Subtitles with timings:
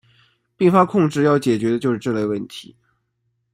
[0.57, 2.75] 并发控制要解决的就是这类问题。